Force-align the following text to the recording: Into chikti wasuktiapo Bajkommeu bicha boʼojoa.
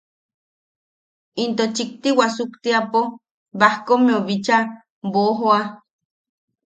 Into 1.43 1.65
chikti 1.75 2.09
wasuktiapo 2.19 3.01
Bajkommeu 3.59 4.21
bicha 4.27 4.57
boʼojoa. 5.11 5.59